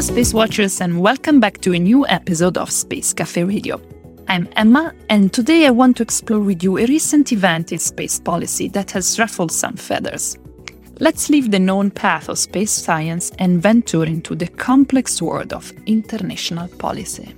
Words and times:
Hello, 0.00 0.14
Space 0.14 0.32
Watchers, 0.32 0.80
and 0.80 0.98
welcome 0.98 1.40
back 1.40 1.60
to 1.60 1.74
a 1.74 1.78
new 1.78 2.06
episode 2.06 2.56
of 2.56 2.70
Space 2.70 3.12
Cafe 3.12 3.44
Radio. 3.44 3.78
I'm 4.28 4.48
Emma, 4.56 4.94
and 5.10 5.30
today 5.30 5.66
I 5.66 5.70
want 5.72 5.98
to 5.98 6.02
explore 6.02 6.40
with 6.40 6.62
you 6.62 6.78
a 6.78 6.86
recent 6.86 7.32
event 7.32 7.70
in 7.70 7.78
space 7.78 8.18
policy 8.18 8.68
that 8.68 8.90
has 8.92 9.18
ruffled 9.18 9.52
some 9.52 9.76
feathers. 9.76 10.38
Let's 11.00 11.28
leave 11.28 11.50
the 11.50 11.58
known 11.58 11.90
path 11.90 12.30
of 12.30 12.38
space 12.38 12.70
science 12.70 13.30
and 13.38 13.60
venture 13.60 14.04
into 14.04 14.34
the 14.34 14.48
complex 14.48 15.20
world 15.20 15.52
of 15.52 15.70
international 15.84 16.68
policy. 16.68 17.34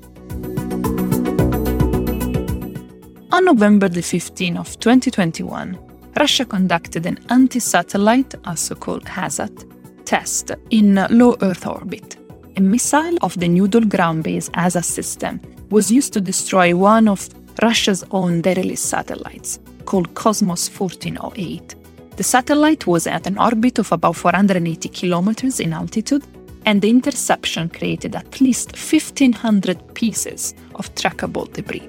On 3.32 3.44
November 3.44 3.88
the 3.88 4.02
15th 4.02 4.58
of 4.60 4.78
2021, 4.78 6.12
Russia 6.16 6.44
conducted 6.44 7.06
an 7.06 7.18
anti-satellite, 7.28 8.36
also 8.44 8.76
called 8.76 9.04
ASAT, 9.06 10.04
test 10.04 10.52
in 10.70 11.04
low 11.10 11.36
Earth 11.42 11.66
orbit. 11.66 12.21
A 12.54 12.60
missile 12.60 13.16
of 13.22 13.38
the 13.40 13.48
Nudol 13.48 13.88
ground-based 13.88 14.52
ASAT 14.52 14.84
system 14.84 15.40
was 15.70 15.90
used 15.90 16.12
to 16.12 16.20
destroy 16.20 16.76
one 16.76 17.08
of 17.08 17.26
Russia's 17.62 18.04
own 18.10 18.42
derelict 18.42 18.78
satellites, 18.78 19.58
called 19.86 20.14
Cosmos 20.14 20.68
1408. 20.68 21.74
The 22.16 22.22
satellite 22.22 22.86
was 22.86 23.06
at 23.06 23.26
an 23.26 23.38
orbit 23.38 23.78
of 23.78 23.90
about 23.90 24.16
480 24.16 24.88
kilometers 24.90 25.60
in 25.60 25.72
altitude, 25.72 26.24
and 26.66 26.82
the 26.82 26.90
interception 26.90 27.70
created 27.70 28.14
at 28.14 28.40
least 28.42 28.72
1,500 28.72 29.94
pieces 29.94 30.54
of 30.74 30.94
trackable 30.94 31.50
debris. 31.54 31.88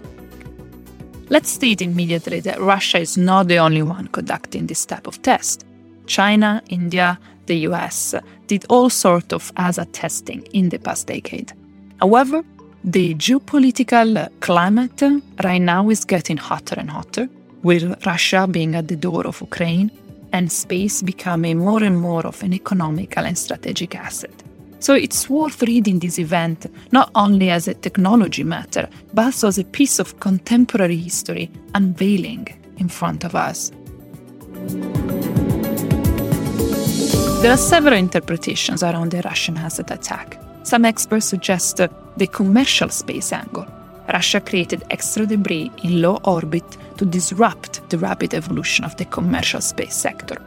Let's 1.30 1.49
state 1.49 1.82
immediately 1.82 2.40
that 2.40 2.62
Russia 2.62 2.99
is 2.99 3.18
not 3.18 3.49
the 3.49 3.57
only 3.57 3.82
one 3.82 4.07
conducting 4.07 4.68
this 4.68 4.85
type 4.85 5.07
of 5.07 5.21
test. 5.21 5.65
China, 6.05 6.62
India, 6.70 7.20
the 7.48 7.68
US 7.70 8.15
did 8.54 8.65
all 8.70 8.90
sorts 8.90 9.34
of 9.34 9.43
ASAT 9.55 9.90
testing 9.93 10.41
in 10.54 10.70
the 10.70 10.77
past 10.77 11.07
decade. 11.07 11.49
However, 11.99 12.43
the 12.84 13.15
geopolitical 13.15 14.09
climate 14.48 15.01
right 15.43 15.65
now 15.73 15.90
is 15.90 16.05
getting 16.05 16.37
hotter 16.37 16.76
and 16.77 16.90
hotter, 16.90 17.26
with 17.63 17.84
Russia 18.05 18.41
being 18.57 18.76
at 18.76 18.87
the 18.90 18.99
door 19.07 19.26
of 19.26 19.41
Ukraine 19.41 19.90
and 20.35 20.51
space 20.51 21.01
becoming 21.01 21.57
more 21.57 21.84
and 21.90 21.98
more 22.07 22.26
of 22.31 22.43
an 22.43 22.54
economical 22.54 23.24
and 23.26 23.37
strategic 23.37 23.96
asset. 23.96 24.35
So 24.79 24.93
it's 25.05 25.29
worth 25.29 25.62
reading 25.63 25.99
this 25.99 26.20
event 26.20 26.59
not 26.91 27.09
only 27.15 27.49
as 27.49 27.68
a 27.68 27.74
technology 27.74 28.43
matter, 28.43 28.85
but 29.13 29.26
also 29.26 29.48
as 29.48 29.57
a 29.57 29.63
piece 29.77 29.98
of 30.04 30.20
contemporary 30.20 30.98
history 30.98 31.49
unveiling 31.74 32.46
in 32.77 32.90
front 32.90 33.24
of 33.24 33.34
us. 33.34 33.71
There 37.13 37.51
are 37.51 37.57
several 37.57 37.95
interpretations 37.95 38.83
around 38.83 39.11
the 39.11 39.21
Russian 39.21 39.55
ASAT 39.55 39.91
attack. 39.91 40.39
Some 40.63 40.85
experts 40.85 41.25
suggest 41.25 41.77
the 41.77 42.27
commercial 42.27 42.89
space 42.89 43.33
angle. 43.33 43.67
Russia 44.11 44.39
created 44.39 44.83
extra 44.89 45.25
debris 45.25 45.69
in 45.84 46.01
low 46.01 46.21
orbit 46.23 46.63
to 46.97 47.05
disrupt 47.05 47.89
the 47.89 47.97
rapid 47.97 48.34
evolution 48.34 48.85
of 48.85 48.95
the 48.97 49.05
commercial 49.05 49.61
space 49.61 49.93
sector. 49.93 50.41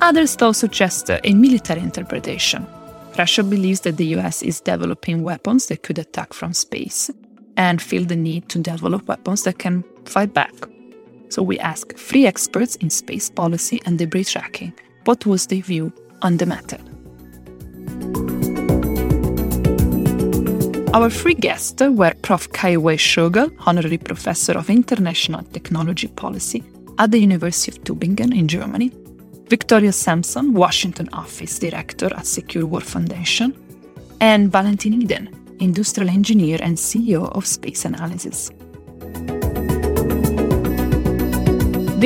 Others, 0.00 0.36
though, 0.36 0.52
suggest 0.52 1.10
a 1.10 1.32
military 1.32 1.80
interpretation. 1.80 2.66
Russia 3.16 3.42
believes 3.42 3.80
that 3.82 3.96
the 3.96 4.16
US 4.16 4.42
is 4.42 4.60
developing 4.60 5.22
weapons 5.22 5.66
that 5.66 5.82
could 5.82 5.98
attack 5.98 6.32
from 6.32 6.52
space 6.52 7.10
and 7.56 7.80
feel 7.80 8.04
the 8.04 8.16
need 8.16 8.48
to 8.48 8.58
develop 8.58 9.08
weapons 9.08 9.44
that 9.44 9.58
can 9.58 9.84
fight 10.04 10.34
back. 10.34 10.54
So 11.28 11.42
we 11.42 11.58
ask 11.58 11.94
three 11.96 12.26
experts 12.26 12.76
in 12.76 12.90
space 12.90 13.30
policy 13.30 13.80
and 13.86 13.98
debris 13.98 14.24
tracking 14.24 14.74
what 15.06 15.24
was 15.24 15.46
their 15.46 15.62
view 15.62 15.92
on 16.22 16.36
the 16.36 16.46
matter. 16.46 16.78
Our 20.94 21.10
three 21.10 21.34
guests 21.34 21.80
were 21.80 22.14
Prof. 22.22 22.50
Kai-Uwe 22.52 22.96
Schrogl, 22.96 23.54
Honorary 23.66 23.98
Professor 23.98 24.52
of 24.52 24.70
International 24.70 25.42
Technology 25.52 26.08
Policy 26.08 26.64
at 26.98 27.10
the 27.10 27.18
University 27.18 27.72
of 27.72 27.84
Tübingen 27.84 28.34
in 28.34 28.48
Germany, 28.48 28.90
Victoria 29.48 29.92
Samson, 29.92 30.54
Washington 30.54 31.08
Office 31.12 31.58
Director 31.58 32.12
at 32.16 32.26
Secure 32.26 32.66
World 32.66 32.84
Foundation, 32.84 33.54
and 34.20 34.50
Valentin 34.50 35.02
Eder, 35.02 35.28
Industrial 35.60 36.08
Engineer 36.08 36.58
and 36.62 36.76
CEO 36.76 37.30
of 37.36 37.46
Space 37.46 37.84
Analyses. 37.84 38.50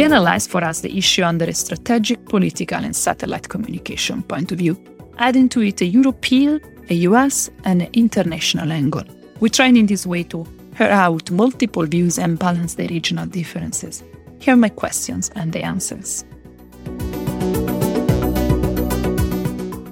They 0.00 0.06
analyzed 0.06 0.48
for 0.48 0.64
us 0.64 0.80
the 0.80 0.96
issue 0.96 1.24
under 1.24 1.44
a 1.44 1.52
strategic, 1.52 2.24
political, 2.24 2.78
and 2.78 2.96
satellite 2.96 3.50
communication 3.50 4.22
point 4.22 4.50
of 4.50 4.56
view, 4.56 4.82
adding 5.18 5.46
to 5.50 5.60
it 5.60 5.82
a 5.82 5.84
European, 5.84 6.58
a 6.88 6.94
US, 7.10 7.50
and 7.64 7.82
an 7.82 7.90
international 7.92 8.72
angle. 8.72 9.04
We 9.40 9.50
tried 9.50 9.76
in 9.76 9.84
this 9.84 10.06
way 10.06 10.22
to 10.22 10.46
hear 10.78 10.88
out 10.88 11.30
multiple 11.30 11.84
views 11.84 12.18
and 12.18 12.38
balance 12.38 12.76
the 12.76 12.86
regional 12.86 13.26
differences. 13.26 14.02
Here 14.38 14.54
are 14.54 14.56
my 14.56 14.70
questions 14.70 15.30
and 15.34 15.52
the 15.52 15.62
answers. 15.62 16.24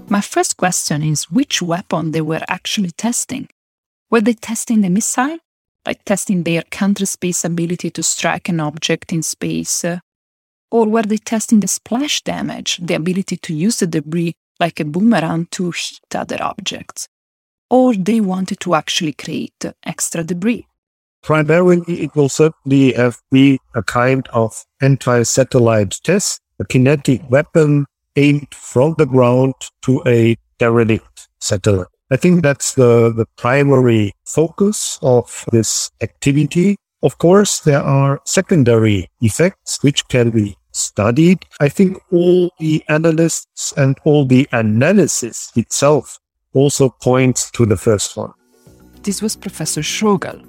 My 0.08 0.22
first 0.22 0.56
question 0.56 1.02
is 1.02 1.30
which 1.30 1.60
weapon 1.60 2.12
they 2.12 2.22
were 2.22 2.44
actually 2.48 2.92
testing? 2.92 3.50
Were 4.10 4.22
they 4.22 4.32
testing 4.32 4.80
the 4.80 4.88
missile? 4.88 5.36
Like 5.87 6.05
testing 6.05 6.43
their 6.43 6.62
counter 6.62 7.06
space 7.06 7.44
ability 7.44 7.91
to 7.91 8.03
strike 8.03 8.49
an 8.49 8.61
object 8.61 9.12
in 9.12 9.22
space? 9.22 9.84
Or 10.71 10.87
were 10.87 11.03
they 11.03 11.16
testing 11.16 11.61
the 11.61 11.69
splash 11.69 12.22
damage, 12.22 12.78
the 12.83 12.94
ability 12.94 13.39
to 13.39 13.55
use 13.55 13.78
the 13.78 13.87
debris 13.87 14.34
like 14.61 14.81
a 14.81 14.84
boomerang 14.84 15.47
to 15.53 15.71
hit 15.71 16.15
other 16.15 16.37
objects? 16.43 17.09
Or 17.71 17.94
they 17.94 18.21
wanted 18.21 18.61
to 18.61 18.75
actually 18.75 19.12
create 19.12 19.65
extra 19.84 20.25
debris? 20.25 20.67
Primarily, 21.22 21.83
it 21.88 22.15
will 22.15 22.28
certainly 22.28 22.93
have 22.93 23.19
been 23.31 23.59
a 23.75 23.83
kind 23.83 24.27
of 24.33 24.65
anti-satellite 24.81 26.00
test, 26.03 26.41
a 26.61 26.65
kinetic 26.65 27.28
weapon 27.31 27.87
aimed 28.17 28.55
from 28.55 28.94
the 28.99 29.06
ground 29.06 29.55
to 29.83 30.03
a 30.06 30.37
derelict 30.59 31.28
satellite. 31.41 31.87
I 32.10 32.16
think 32.16 32.42
that's 32.42 32.74
the, 32.74 33.12
the 33.12 33.26
primary 33.36 34.12
focus 34.24 34.98
of 35.02 35.44
this 35.52 35.91
activity. 36.00 36.76
Of 37.02 37.19
course, 37.19 37.60
there 37.60 37.82
are 37.82 38.20
secondary 38.24 39.10
effects 39.20 39.82
which 39.82 40.08
can 40.08 40.30
be 40.30 40.56
studied. 40.72 41.44
I 41.60 41.69
think 41.69 41.98
all 42.10 42.50
the 42.58 42.82
analysts 42.88 43.72
and 43.76 43.98
all 44.04 44.24
the 44.24 44.48
analysis 44.52 45.52
itself 45.54 46.19
also 46.54 46.88
points 46.88 47.50
to 47.52 47.66
the 47.66 47.76
first 47.76 48.16
one. 48.16 48.32
This 49.02 49.20
was 49.20 49.36
Professor 49.36 49.82
Schrogl. 49.82 50.44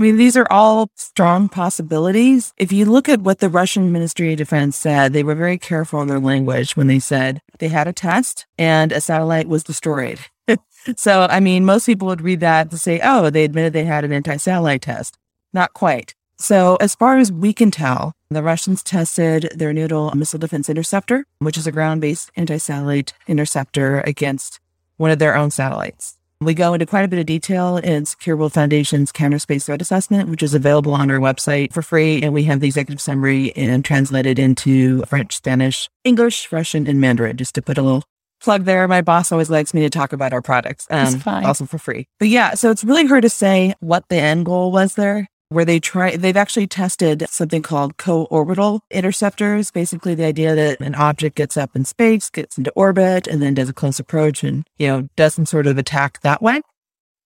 I 0.00 0.02
mean, 0.02 0.16
these 0.16 0.34
are 0.34 0.46
all 0.50 0.90
strong 0.94 1.50
possibilities. 1.50 2.54
If 2.56 2.72
you 2.72 2.86
look 2.86 3.06
at 3.06 3.20
what 3.20 3.40
the 3.40 3.50
Russian 3.50 3.92
Ministry 3.92 4.32
of 4.32 4.38
Defense 4.38 4.74
said, 4.74 5.12
they 5.12 5.22
were 5.22 5.34
very 5.34 5.58
careful 5.58 6.00
in 6.00 6.08
their 6.08 6.18
language 6.18 6.74
when 6.74 6.86
they 6.86 6.98
said 6.98 7.42
they 7.58 7.68
had 7.68 7.86
a 7.86 7.92
test 7.92 8.46
and 8.56 8.92
a 8.92 9.02
satellite 9.02 9.46
was 9.46 9.62
destroyed. 9.62 10.18
so, 10.96 11.26
I 11.28 11.38
mean, 11.40 11.66
most 11.66 11.84
people 11.84 12.08
would 12.08 12.22
read 12.22 12.40
that 12.40 12.70
to 12.70 12.78
say, 12.78 12.98
oh, 13.04 13.28
they 13.28 13.44
admitted 13.44 13.74
they 13.74 13.84
had 13.84 14.04
an 14.04 14.12
anti 14.14 14.38
satellite 14.38 14.80
test. 14.80 15.18
Not 15.52 15.74
quite. 15.74 16.14
So, 16.38 16.76
as 16.76 16.94
far 16.94 17.18
as 17.18 17.30
we 17.30 17.52
can 17.52 17.70
tell, 17.70 18.14
the 18.30 18.42
Russians 18.42 18.82
tested 18.82 19.52
their 19.54 19.74
Nudol 19.74 20.14
missile 20.14 20.38
defense 20.38 20.70
interceptor, 20.70 21.26
which 21.40 21.58
is 21.58 21.66
a 21.66 21.72
ground 21.72 22.00
based 22.00 22.30
anti 22.36 22.56
satellite 22.56 23.12
interceptor 23.26 24.00
against 24.00 24.60
one 24.96 25.10
of 25.10 25.18
their 25.18 25.36
own 25.36 25.50
satellites. 25.50 26.16
We 26.42 26.54
go 26.54 26.72
into 26.72 26.86
quite 26.86 27.04
a 27.04 27.08
bit 27.08 27.18
of 27.18 27.26
detail 27.26 27.76
in 27.76 28.06
Secure 28.06 28.34
World 28.34 28.54
Foundation's 28.54 29.12
Counter 29.12 29.38
Space 29.38 29.66
Threat 29.66 29.82
Assessment, 29.82 30.30
which 30.30 30.42
is 30.42 30.54
available 30.54 30.94
on 30.94 31.10
our 31.10 31.18
website 31.18 31.70
for 31.70 31.82
free. 31.82 32.22
And 32.22 32.32
we 32.32 32.44
have 32.44 32.60
the 32.60 32.66
executive 32.66 32.98
summary 32.98 33.54
and 33.56 33.84
translated 33.84 34.38
into 34.38 35.02
French, 35.02 35.36
Spanish, 35.36 35.90
English, 36.02 36.50
Russian, 36.50 36.86
and 36.86 36.98
Mandarin, 36.98 37.36
just 37.36 37.54
to 37.56 37.62
put 37.62 37.76
a 37.76 37.82
little 37.82 38.04
plug 38.42 38.64
there. 38.64 38.88
My 38.88 39.02
boss 39.02 39.30
always 39.30 39.50
likes 39.50 39.74
me 39.74 39.82
to 39.82 39.90
talk 39.90 40.14
about 40.14 40.32
our 40.32 40.40
products, 40.40 40.86
um, 40.88 41.22
also 41.26 41.66
for 41.66 41.76
free. 41.76 42.06
But 42.18 42.28
yeah, 42.28 42.54
so 42.54 42.70
it's 42.70 42.84
really 42.84 43.06
hard 43.06 43.20
to 43.24 43.28
say 43.28 43.74
what 43.80 44.08
the 44.08 44.16
end 44.16 44.46
goal 44.46 44.72
was 44.72 44.94
there 44.94 45.28
where 45.50 45.64
they 45.64 45.78
try 45.78 46.16
they've 46.16 46.36
actually 46.36 46.66
tested 46.66 47.26
something 47.28 47.60
called 47.60 47.96
co-orbital 47.96 48.80
interceptors 48.90 49.70
basically 49.70 50.14
the 50.14 50.24
idea 50.24 50.54
that 50.54 50.80
an 50.80 50.94
object 50.94 51.36
gets 51.36 51.56
up 51.56 51.76
in 51.76 51.84
space 51.84 52.30
gets 52.30 52.56
into 52.56 52.72
orbit 52.74 53.26
and 53.26 53.42
then 53.42 53.52
does 53.52 53.68
a 53.68 53.72
close 53.74 53.98
approach 53.98 54.42
and 54.42 54.64
you 54.78 54.86
know 54.86 55.08
does 55.16 55.34
some 55.34 55.46
sort 55.46 55.66
of 55.66 55.76
attack 55.76 56.20
that 56.22 56.40
way. 56.40 56.62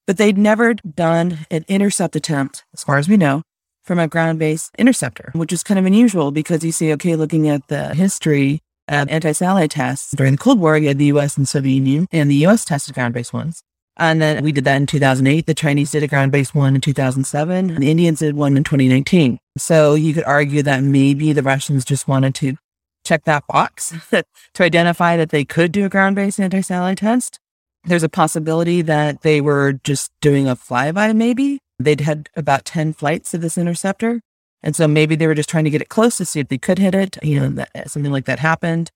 But 0.07 0.19
they'd 0.19 0.37
never 0.37 0.75
done 0.75 1.47
an 1.51 1.65
intercept 1.67 2.15
attempt 2.17 2.65
as 2.75 2.85
far 2.85 2.99
as 2.99 3.09
we 3.09 3.17
know 3.17 3.43
from 3.85 3.99
a 3.99 4.09
ground-based 4.09 4.75
interceptor 4.79 5.31
which 5.35 5.53
is 5.53 5.63
kind 5.63 5.79
of 5.79 5.87
unusual 5.87 6.31
because 6.31 6.65
you 6.65 6.73
see 6.73 6.93
okay 6.95 7.17
looking 7.17 7.49
at 7.49 7.69
the 7.69 7.95
history 7.95 8.61
of 8.89 9.09
anti-satellite 9.09 9.71
tests 9.71 10.13
during 10.13 10.33
the 10.33 10.39
cold 10.39 10.59
war 10.59 10.77
you 10.79 10.89
had 10.89 10.99
the 10.99 11.07
us 11.07 11.37
and 11.37 11.47
soviet 11.47 11.75
union 11.75 12.07
and 12.11 12.31
the 12.31 12.47
us 12.47 12.65
tested 12.65 12.95
ground-based 12.95 13.33
ones 13.35 13.63
and 13.97 14.21
then 14.21 14.43
we 14.43 14.53
did 14.53 14.65
that 14.65 14.77
in 14.77 14.87
2008. 14.87 15.47
The 15.47 15.55
Chinese 15.55 15.93
did 15.93 16.03
a 16.03 16.09
ground 16.09 16.33
based 16.33 16.55
one 16.55 16.75
in 16.75 16.81
2007. 16.81 17.71
And 17.71 17.83
the 17.83 17.91
Indians 17.91 18.19
did 18.19 18.35
one 18.35 18.57
in 18.57 18.65
2019. 18.65 19.39
So 19.57 19.95
you 19.95 20.15
could 20.15 20.25
argue 20.25 20.63
that 20.63 20.83
maybe 20.83 21.33
the 21.33 21.43
Russians 21.43 21.85
just 21.85 22.09
wanted 22.09 22.35
to 22.37 22.57
check 23.05 23.25
that 23.25 23.47
box 23.47 23.95
to 24.11 24.63
identify 24.65 25.17
that 25.17 25.29
they 25.29 25.45
could 25.45 25.71
do 25.71 25.85
a 25.85 25.89
ground 25.89 26.17
based 26.17 26.41
anti 26.41 26.61
satellite 26.61 26.99
test. 26.99 27.39
There's 27.85 28.03
a 28.03 28.09
possibility 28.09 28.83
that 28.83 29.23
they 29.23 29.41
were 29.41 29.75
just 29.85 30.11
doing 30.21 30.49
a 30.49 30.57
flyby, 30.57 31.15
maybe. 31.15 31.61
They'd 31.79 32.01
had 32.01 32.31
about 32.35 32.65
10 32.65 32.95
flights 32.95 33.35
of 33.35 33.43
this 33.43 33.59
interceptor. 33.59 34.23
And 34.63 34.75
so 34.75 34.89
maybe 34.89 35.15
they 35.15 35.27
were 35.27 35.35
just 35.35 35.51
trying 35.51 35.65
to 35.65 35.71
get 35.71 35.83
it 35.83 35.91
close 35.91 36.17
to 36.17 36.25
see 36.25 36.41
if 36.41 36.49
they 36.49 36.57
could 36.57 36.79
hit 36.79 36.95
it. 36.95 37.19
You 37.23 37.41
know, 37.41 37.49
that, 37.51 37.91
something 37.91 38.11
like 38.11 38.25
that 38.25 38.39
happened. 38.39 38.91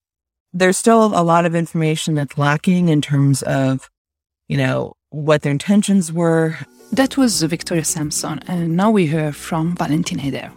There's 0.55 0.79
still 0.79 1.07
a 1.07 1.23
lot 1.23 1.45
of 1.45 1.55
information 1.55 2.15
that's 2.15 2.39
lacking 2.39 2.89
in 2.89 3.03
terms 3.03 3.43
of, 3.43 3.91
you 4.49 4.57
know, 4.57 4.97
what 5.11 5.43
their 5.43 5.53
intentions 5.53 6.13
were. 6.13 6.57
That 6.93 7.17
was 7.17 7.43
Victoria 7.43 7.85
Samson. 7.85 8.41
And 8.49 8.77
now 8.77 8.91
we 8.91 9.07
hear 9.07 9.33
from 9.33 9.77
Valentin 9.77 10.21
Eder. 10.21 10.51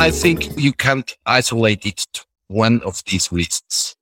I 0.00 0.10
think 0.10 0.56
you 0.60 0.72
can't 0.72 1.16
isolate 1.26 1.86
it 1.86 2.06
to 2.12 2.24
one 2.48 2.80
of 2.82 3.02
these 3.04 3.32
reasons. 3.32 3.96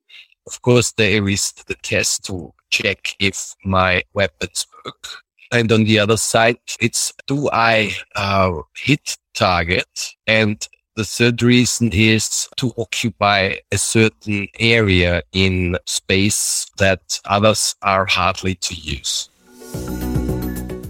Of 0.46 0.62
course, 0.62 0.92
there 0.92 1.28
is 1.28 1.52
the 1.66 1.74
test 1.82 2.24
to 2.26 2.52
check 2.70 3.16
if 3.18 3.54
my 3.64 4.02
weapons 4.14 4.66
work. 4.84 5.08
And 5.52 5.70
on 5.72 5.84
the 5.84 5.98
other 5.98 6.16
side, 6.16 6.58
it's 6.80 7.12
do 7.26 7.48
I 7.52 7.94
uh, 8.14 8.62
hit 8.76 9.16
target? 9.34 10.14
And 10.26 10.66
the 10.96 11.04
third 11.04 11.42
reason 11.42 11.92
is 11.92 12.48
to 12.56 12.72
occupy 12.78 13.56
a 13.70 13.78
certain 13.78 14.48
area 14.58 15.22
in 15.32 15.76
space 15.84 16.66
that 16.78 17.20
others 17.26 17.74
are 17.82 18.06
hardly 18.06 18.54
to 18.54 18.74
use. 18.74 19.28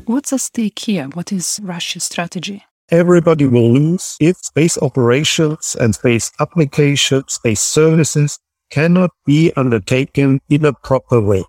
What's 0.06 0.32
at 0.32 0.40
stake 0.40 0.78
here? 0.78 1.08
What 1.08 1.32
is 1.32 1.58
Russia's 1.62 2.04
strategy? 2.04 2.64
Everybody 2.90 3.46
will 3.46 3.72
lose 3.72 4.16
if 4.20 4.36
space 4.36 4.78
operations 4.78 5.76
and 5.80 5.92
space 5.92 6.30
applications, 6.38 7.32
space 7.32 7.60
services 7.60 8.38
cannot 8.70 9.10
be 9.26 9.52
undertaken 9.56 10.40
in 10.48 10.64
a 10.64 10.72
proper 10.72 11.20
way. 11.20 11.44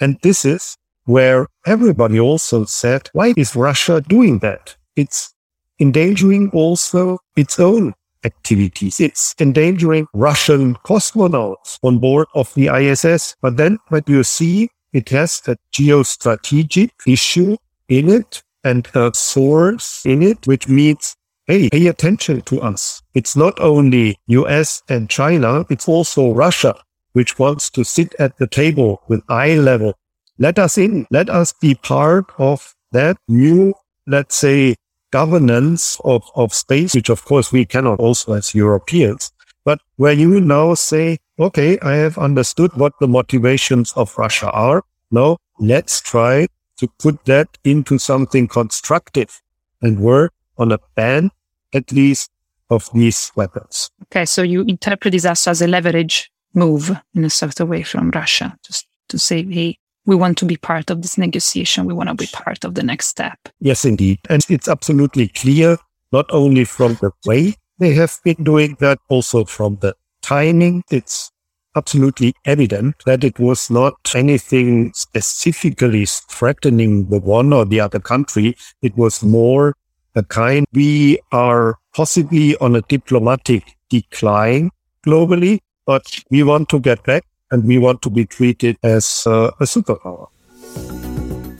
And 0.00 0.18
this 0.22 0.44
is 0.44 0.76
where 1.06 1.46
everybody 1.66 2.20
also 2.20 2.66
said, 2.66 3.08
why 3.14 3.32
is 3.38 3.56
Russia 3.56 4.02
doing 4.02 4.40
that? 4.40 4.76
It's 4.96 5.32
endangering 5.80 6.50
also 6.50 7.18
its 7.36 7.58
own 7.58 7.94
activities. 8.24 9.00
It's 9.00 9.34
endangering 9.40 10.06
Russian 10.12 10.74
cosmonauts 10.76 11.78
on 11.82 11.98
board 11.98 12.28
of 12.34 12.52
the 12.54 12.68
ISS. 12.68 13.36
But 13.40 13.56
then 13.56 13.78
when 13.88 14.02
you 14.06 14.22
see 14.22 14.68
it 14.92 15.08
has 15.10 15.40
a 15.46 15.56
geostrategic 15.72 16.90
issue 17.06 17.56
in 17.88 18.08
it 18.08 18.42
and 18.64 18.88
a 18.94 19.12
source 19.14 20.04
in 20.04 20.22
it, 20.22 20.46
which 20.46 20.68
means 20.68 21.16
hey, 21.46 21.68
pay 21.70 21.88
attention 21.88 22.40
to 22.42 22.60
us. 22.60 23.02
It's 23.14 23.34
not 23.34 23.58
only 23.58 24.16
US 24.28 24.82
and 24.88 25.10
China, 25.10 25.64
it's 25.68 25.88
also 25.88 26.32
Russia, 26.32 26.74
which 27.12 27.38
wants 27.38 27.70
to 27.70 27.84
sit 27.84 28.14
at 28.18 28.36
the 28.38 28.46
table 28.46 29.02
with 29.08 29.22
eye 29.28 29.54
level. 29.54 29.94
Let 30.38 30.58
us 30.58 30.78
in. 30.78 31.06
Let 31.10 31.28
us 31.28 31.52
be 31.52 31.74
part 31.74 32.26
of 32.38 32.74
that 32.92 33.16
new, 33.28 33.74
let's 34.06 34.36
say, 34.36 34.76
governance 35.10 36.00
of, 36.04 36.22
of 36.34 36.54
space, 36.54 36.94
which 36.94 37.08
of 37.08 37.24
course 37.24 37.52
we 37.52 37.64
cannot 37.64 37.98
also 37.98 38.32
as 38.34 38.54
Europeans, 38.54 39.32
but 39.64 39.80
where 39.96 40.12
you 40.12 40.40
now 40.40 40.74
say, 40.74 41.18
okay, 41.38 41.78
I 41.80 41.94
have 41.94 42.18
understood 42.18 42.72
what 42.74 42.92
the 43.00 43.08
motivations 43.08 43.92
of 43.96 44.16
Russia 44.16 44.50
are. 44.50 44.82
Now 45.10 45.38
let's 45.58 46.00
try 46.00 46.46
to 46.78 46.88
put 46.98 47.24
that 47.26 47.48
into 47.64 47.98
something 47.98 48.48
constructive 48.48 49.42
and 49.82 50.00
work 50.00 50.32
on 50.58 50.72
a 50.72 50.78
ban 50.94 51.30
at 51.72 51.92
least 51.92 52.30
of 52.70 52.88
these 52.94 53.32
weapons. 53.34 53.90
Okay, 54.04 54.24
so 54.24 54.42
you 54.42 54.62
interpret 54.62 55.12
this 55.12 55.24
as 55.24 55.60
a 55.60 55.66
leverage 55.66 56.30
move 56.54 56.90
in 57.14 57.24
a 57.24 57.30
of 57.30 57.66
way 57.66 57.82
from 57.82 58.10
Russia, 58.10 58.56
just 58.64 58.86
to 59.08 59.18
say, 59.18 59.44
hey, 59.44 59.78
we 60.10 60.16
want 60.16 60.36
to 60.36 60.44
be 60.44 60.56
part 60.56 60.90
of 60.90 61.02
this 61.02 61.16
negotiation. 61.16 61.86
We 61.86 61.94
want 61.94 62.08
to 62.08 62.16
be 62.16 62.26
part 62.32 62.64
of 62.64 62.74
the 62.74 62.82
next 62.82 63.06
step. 63.06 63.38
Yes, 63.60 63.84
indeed. 63.84 64.18
And 64.28 64.44
it's 64.48 64.66
absolutely 64.66 65.28
clear, 65.28 65.78
not 66.10 66.26
only 66.30 66.64
from 66.64 66.94
the 66.94 67.12
way 67.24 67.54
they 67.78 67.94
have 67.94 68.18
been 68.24 68.42
doing 68.42 68.76
that, 68.80 68.98
also 69.08 69.44
from 69.44 69.76
the 69.76 69.94
timing. 70.20 70.82
It's 70.90 71.30
absolutely 71.76 72.34
evident 72.44 72.96
that 73.06 73.22
it 73.22 73.38
was 73.38 73.70
not 73.70 73.94
anything 74.12 74.92
specifically 74.94 76.06
threatening 76.06 77.08
the 77.08 77.20
one 77.20 77.52
or 77.52 77.64
the 77.64 77.78
other 77.78 78.00
country. 78.00 78.56
It 78.82 78.96
was 78.96 79.22
more 79.22 79.76
a 80.16 80.24
kind 80.24 80.66
we 80.72 81.20
are 81.30 81.78
possibly 81.94 82.56
on 82.56 82.74
a 82.74 82.82
diplomatic 82.82 83.62
decline 83.88 84.70
globally, 85.06 85.60
but 85.86 86.02
we 86.30 86.42
want 86.42 86.68
to 86.70 86.80
get 86.80 87.04
back 87.04 87.24
and 87.50 87.64
we 87.64 87.78
want 87.78 88.02
to 88.02 88.10
be 88.10 88.24
treated 88.24 88.76
as 88.82 89.26
uh, 89.26 89.50
a 89.60 89.64
superpower. 89.64 90.28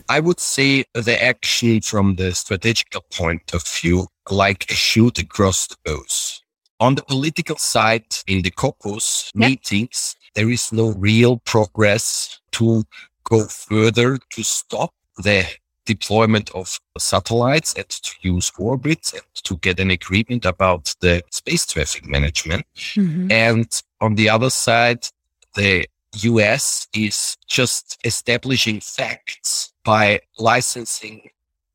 I 0.08 0.18
would 0.18 0.40
say 0.40 0.84
the 0.94 1.22
action 1.22 1.80
from 1.82 2.16
the 2.16 2.34
strategical 2.34 3.04
point 3.12 3.54
of 3.54 3.66
view, 3.66 4.08
like 4.28 4.68
a 4.70 4.74
shoot 4.74 5.18
across 5.18 5.68
the 5.68 5.76
bows. 5.84 6.42
On 6.80 6.94
the 6.94 7.02
political 7.02 7.56
side, 7.56 8.06
in 8.26 8.42
the 8.42 8.50
COPUOS 8.50 9.30
meetings, 9.34 10.16
there 10.34 10.50
is 10.50 10.72
no 10.72 10.92
real 10.94 11.38
progress 11.38 12.40
to 12.52 12.82
go 13.24 13.44
further 13.44 14.18
to 14.30 14.42
stop 14.42 14.92
the 15.18 15.46
deployment 15.86 16.50
of 16.54 16.80
satellites 16.98 17.74
and 17.74 17.88
to 17.88 18.12
use 18.22 18.50
orbits 18.58 19.12
and 19.12 19.22
to 19.44 19.56
get 19.58 19.80
an 19.80 19.90
agreement 19.90 20.44
about 20.44 20.94
the 21.00 21.22
space 21.30 21.66
traffic 21.66 22.06
management. 22.06 22.64
Mm-hmm. 22.94 23.30
And 23.30 23.82
on 24.00 24.14
the 24.14 24.28
other 24.28 24.50
side, 24.50 25.06
the 25.54 25.86
US 26.14 26.88
is 26.94 27.36
just 27.46 27.98
establishing 28.04 28.80
facts 28.80 29.72
by 29.84 30.20
licensing 30.38 31.30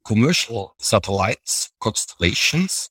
commercial 0.06 0.75
satellites, 0.77 1.72
constellations. 1.80 2.89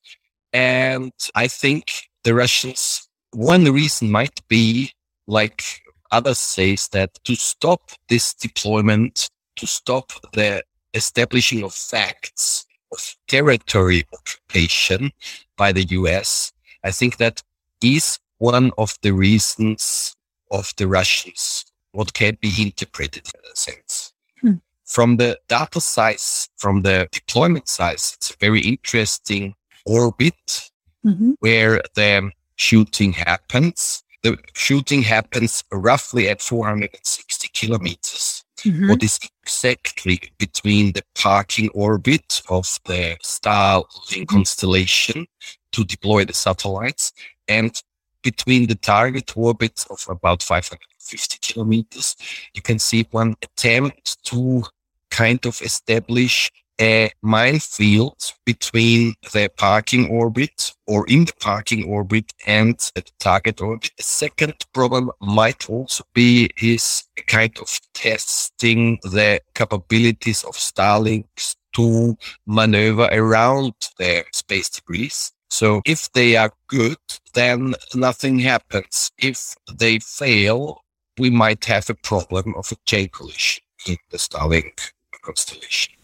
And 0.53 1.13
I 1.35 1.49
think 1.49 1.93
the 2.25 2.35
Russians, 2.35 3.09
one 3.33 3.65
reason 3.65 4.11
might 4.11 4.41
be 4.49 4.93
like 5.27 5.63
others 6.11 6.39
say 6.39 6.77
that 6.93 7.11
to 7.25 7.35
stop 7.35 7.91
this 8.09 8.35
deployment, 8.35 9.29
to 9.57 9.67
stop 9.67 10.13
the 10.33 10.63
establishing 10.95 11.63
of 11.65 11.75
facts 11.75 12.67
of 12.93 13.17
territory 13.27 14.07
occupation 14.13 15.11
by 15.57 15.73
the 15.73 15.85
US, 15.85 16.53
I 16.85 16.91
think 16.91 17.17
that 17.17 17.43
is 17.83 18.19
one 18.39 18.71
of 18.79 18.97
the 19.03 19.13
reasons 19.13 20.15
of 20.51 20.73
the 20.77 20.87
Russians, 20.87 21.65
what 21.93 22.13
can 22.15 22.37
be 22.41 22.53
interpreted 22.59 23.27
in 23.35 23.41
a 23.53 23.57
sense. 23.57 24.13
Hmm. 24.41 24.55
From 24.85 25.17
the 25.17 25.39
data 25.49 25.81
size, 25.81 26.49
from 26.57 26.83
the 26.83 27.09
deployment 27.11 27.69
size, 27.69 28.15
it's 28.17 28.31
a 28.31 28.37
very 28.39 28.61
interesting 28.61 29.55
orbit 29.87 30.71
mm-hmm. 31.05 31.33
where 31.41 31.83
the 31.95 32.31
shooting 32.57 33.13
happens. 33.13 34.03
The 34.23 34.39
shooting 34.55 35.03
happens 35.03 35.65
roughly 35.71 36.29
at 36.29 36.41
460 36.41 37.49
kilometers. 37.53 38.45
Mm-hmm. 38.59 38.89
What 38.89 39.03
is 39.03 39.19
exactly 39.43 40.21
between 40.39 40.93
the 40.93 41.03
parking 41.15 41.69
orbit 41.75 42.41
of 42.49 42.79
the 42.87 43.17
Starlink 43.23 43.85
mm-hmm. 44.09 44.25
constellation 44.25 45.27
to 45.73 45.85
deploy 45.85 46.25
the 46.25 46.33
satellites 46.33 47.13
and 47.49 47.83
between 48.25 48.67
the 48.67 48.75
target 48.75 49.37
orbits 49.37 49.87
of 49.91 50.05
about 50.09 50.43
550 50.43 51.39
kilometers, 51.41 52.17
you 52.55 52.63
can 52.63 52.81
see 52.81 53.07
one 53.13 53.37
attempt 53.43 54.25
to 54.25 54.65
kind 55.11 55.47
of 55.47 55.61
establish 55.63 56.51
a 56.81 57.11
minefield 57.23 58.17
between 58.45 59.15
the 59.33 59.49
parking 59.57 60.09
orbit 60.09 60.73
or 60.87 61.07
in 61.07 61.25
the 61.25 61.33
parking 61.39 61.85
orbit 61.85 62.33
and 62.47 62.91
the 62.95 63.05
target 63.21 63.61
orbit. 63.61 63.93
A 63.99 64.03
second 64.03 64.55
problem 64.73 65.11
might 65.21 65.71
also 65.71 66.03
be 66.15 66.51
is 66.61 67.05
kind 67.29 67.57
of 67.61 67.81
testing 67.93 68.99
the 69.05 69.41
capabilities 69.55 70.43
of 70.45 70.55
Starlink 70.55 71.27
to 71.75 72.17
maneuver 72.47 73.09
around 73.13 73.75
the 73.99 74.25
space 74.33 74.69
debris. 74.71 75.11
So 75.55 75.83
if 75.87 76.11
they 76.13 76.35
are 76.35 76.51
good, 76.67 76.99
then 77.33 77.77
nothing 77.95 78.41
happens. 78.41 79.13
If 79.19 79.55
they 79.73 80.01
fail, 80.01 80.83
we 81.17 81.31
might 81.31 81.65
have 81.67 81.89
a 81.89 81.95
problem 81.95 82.57
of 82.57 82.73
a 82.73 82.77
chain 82.87 83.09
collision 83.11 83.63
in 83.87 83.97
the 84.11 84.19
Starlink 84.19 84.91
constellation. 85.23 85.95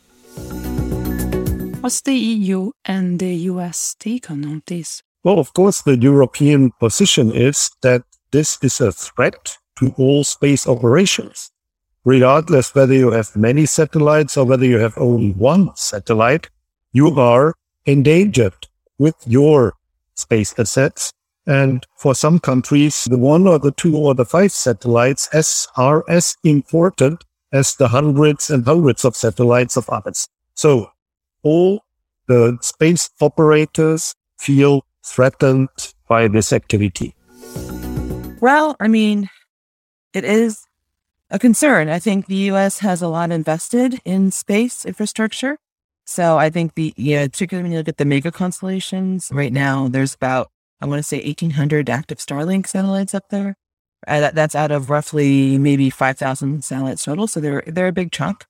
What's 1.81 2.01
the 2.03 2.15
EU 2.15 2.71
and 2.85 3.19
the 3.19 3.35
US 3.51 3.97
take 3.99 4.31
on 4.31 4.63
this? 4.67 5.03
Well, 5.25 5.41
of 5.41 5.53
course, 5.53 5.83
the 5.83 5.97
European 5.97 6.71
position 6.79 7.33
is 7.33 7.73
that 7.83 8.05
this 8.31 8.57
is 8.63 8.81
a 8.81 8.93
threat 8.93 9.59
to 9.81 9.93
all 9.99 10.23
space 10.23 10.69
operations. 10.69 11.51
Regardless 12.05 12.73
whether 12.73 12.95
you 12.95 13.11
have 13.11 13.35
many 13.35 13.67
satellites 13.67 14.37
or 14.37 14.45
whether 14.45 14.65
you 14.65 14.79
have 14.79 14.97
only 14.97 15.33
one 15.33 15.75
satellite, 15.75 16.49
you 16.93 17.19
are 17.19 17.55
endangered 17.85 18.70
with 19.01 19.17
your 19.27 19.73
space 20.15 20.55
assets. 20.59 21.13
And 21.47 21.85
for 21.97 22.15
some 22.15 22.39
countries, 22.39 23.05
the 23.05 23.19
one 23.19 23.49
or 23.49 23.59
the 23.59 23.73
two 23.73 23.97
or 23.97 24.15
the 24.15 24.27
five 24.27 24.53
satellites 24.53 25.29
as, 25.33 25.67
are 25.77 26.05
as 26.09 26.37
important 26.45 27.25
as 27.53 27.75
the 27.75 27.89
hundreds 27.89 28.51
and 28.51 28.65
hundreds 28.65 29.05
of 29.05 29.17
satellites 29.17 29.77
of 29.77 29.89
others. 29.89 30.29
So 30.55 30.93
all 31.43 31.83
the 32.29 32.59
space 32.61 33.11
operators 33.21 34.15
feel 34.39 34.85
threatened 35.05 35.71
by 36.07 36.29
this 36.29 36.53
activity. 36.53 37.17
Well, 38.41 38.77
I 38.79 38.89
mean, 38.89 39.31
it 40.13 40.25
is 40.25 40.67
a 41.31 41.39
concern. 41.39 41.89
I 41.89 41.99
think 41.99 42.27
the 42.27 42.51
US 42.53 42.81
has 42.81 43.01
a 43.01 43.09
lot 43.09 43.33
invested 43.33 44.01
in 44.05 44.31
space 44.31 44.85
infrastructure. 44.85 45.57
So 46.11 46.39
I 46.39 46.51
think 46.51 46.75
the, 46.75 46.93
yeah, 46.97 47.29
particularly 47.29 47.63
when 47.63 47.73
you 47.73 47.79
look 47.79 47.89
at 47.89 47.99
the 47.99 48.05
mega 48.05 48.33
constellations, 48.33 49.31
right 49.33 49.53
now 49.53 49.87
there's 49.87 50.13
about, 50.13 50.51
I 50.81 50.87
want 50.87 50.99
to 50.99 51.05
say 51.05 51.25
1800 51.25 51.89
active 51.89 52.19
Starlink 52.19 52.67
satellites 52.67 53.15
up 53.15 53.29
there. 53.31 53.55
Uh, 54.09 54.19
that, 54.19 54.35
that's 54.35 54.57
out 54.57 54.73
of 54.73 54.91
roughly 54.91 55.57
maybe 55.57 55.89
5,000 55.89 56.65
satellites 56.65 57.05
total. 57.05 57.29
So 57.29 57.39
they're, 57.39 57.63
they're 57.65 57.87
a 57.87 57.93
big 57.93 58.11
chunk, 58.11 58.45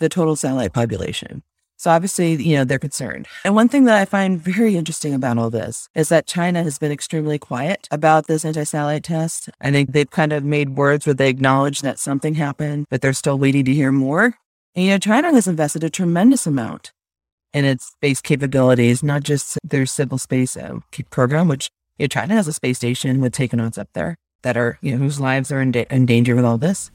the 0.00 0.08
total 0.08 0.34
satellite 0.34 0.72
population. 0.72 1.44
So 1.76 1.92
obviously, 1.92 2.34
you 2.42 2.56
know, 2.56 2.64
they're 2.64 2.80
concerned. 2.80 3.28
And 3.44 3.54
one 3.54 3.68
thing 3.68 3.84
that 3.84 3.96
I 3.96 4.04
find 4.04 4.40
very 4.40 4.74
interesting 4.74 5.14
about 5.14 5.38
all 5.38 5.50
this 5.50 5.88
is 5.94 6.08
that 6.08 6.26
China 6.26 6.64
has 6.64 6.80
been 6.80 6.90
extremely 6.90 7.38
quiet 7.38 7.86
about 7.92 8.26
this 8.26 8.44
anti-satellite 8.44 9.04
test. 9.04 9.50
I 9.60 9.70
think 9.70 9.92
they've 9.92 10.10
kind 10.10 10.32
of 10.32 10.42
made 10.42 10.70
words 10.70 11.06
where 11.06 11.14
they 11.14 11.28
acknowledge 11.28 11.82
that 11.82 12.00
something 12.00 12.34
happened, 12.34 12.86
but 12.90 13.02
they're 13.02 13.12
still 13.12 13.38
waiting 13.38 13.64
to 13.66 13.72
hear 13.72 13.92
more. 13.92 14.34
And, 14.74 14.84
you 14.84 14.90
know, 14.92 14.98
China 14.98 15.32
has 15.32 15.46
invested 15.46 15.84
a 15.84 15.90
tremendous 15.90 16.46
amount 16.46 16.92
in 17.52 17.64
its 17.64 17.86
space 17.86 18.20
capabilities, 18.20 19.02
not 19.02 19.22
just 19.22 19.58
their 19.64 19.86
civil 19.86 20.18
space 20.18 20.56
uh, 20.56 20.78
program, 21.10 21.48
which 21.48 21.70
you 21.98 22.04
know, 22.04 22.08
China 22.08 22.34
has 22.34 22.46
a 22.46 22.52
space 22.52 22.76
station 22.76 23.20
with 23.20 23.34
taikonauts 23.34 23.78
up 23.78 23.88
there 23.94 24.16
that 24.42 24.56
are, 24.56 24.78
you 24.82 24.92
know, 24.92 24.98
whose 24.98 25.18
lives 25.20 25.50
are 25.50 25.60
in, 25.60 25.72
da- 25.72 25.86
in 25.90 26.06
danger 26.06 26.34
with 26.36 26.44
all 26.44 26.58
this. 26.58 26.90